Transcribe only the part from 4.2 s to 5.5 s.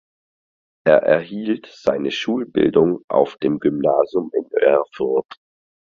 in Erfurt.